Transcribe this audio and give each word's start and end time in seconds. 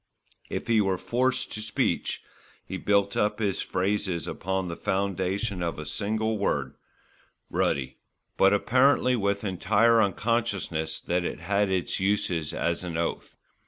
If 0.49 0.65
he 0.65 0.81
were 0.81 0.97
forced 0.97 1.51
to 1.51 1.61
speech, 1.61 2.23
he 2.65 2.77
built 2.77 3.15
up 3.15 3.37
his 3.37 3.61
phrases 3.61 4.27
upon 4.27 4.67
the 4.67 4.75
foundation 4.75 5.61
of 5.61 5.77
a 5.77 5.85
single 5.85 6.39
word, 6.39 6.73
"ruddy"; 7.51 7.97
but 8.35 8.51
apparently 8.51 9.15
with 9.15 9.43
entire 9.43 10.01
unconsciousness 10.01 10.99
that 11.01 11.23
it 11.23 11.41
had 11.41 11.69
its 11.69 11.99
uses 11.99 12.51
as 12.51 12.83
an 12.83 12.97
oath. 12.97 13.35